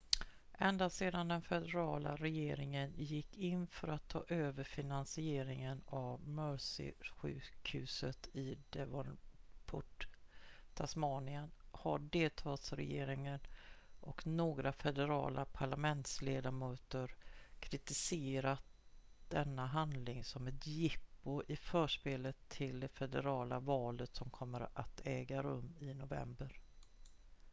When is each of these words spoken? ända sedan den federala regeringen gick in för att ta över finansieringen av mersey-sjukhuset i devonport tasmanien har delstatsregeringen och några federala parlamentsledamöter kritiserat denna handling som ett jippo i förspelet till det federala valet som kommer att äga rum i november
ända 0.57 0.89
sedan 0.89 1.27
den 1.27 1.41
federala 1.41 2.15
regeringen 2.15 2.93
gick 2.97 3.37
in 3.37 3.67
för 3.67 3.87
att 3.87 4.07
ta 4.07 4.25
över 4.27 4.63
finansieringen 4.63 5.81
av 5.85 6.19
mersey-sjukhuset 6.27 8.27
i 8.35 8.57
devonport 8.69 10.07
tasmanien 10.73 11.51
har 11.71 11.99
delstatsregeringen 11.99 13.39
och 13.99 14.27
några 14.27 14.73
federala 14.73 15.45
parlamentsledamöter 15.45 17.15
kritiserat 17.59 18.63
denna 19.29 19.65
handling 19.67 20.23
som 20.23 20.47
ett 20.47 20.67
jippo 20.67 21.43
i 21.47 21.55
förspelet 21.55 22.37
till 22.49 22.79
det 22.79 22.87
federala 22.89 23.59
valet 23.59 24.15
som 24.15 24.29
kommer 24.29 24.67
att 24.73 25.01
äga 25.05 25.41
rum 25.43 25.75
i 25.79 25.93
november 25.93 26.59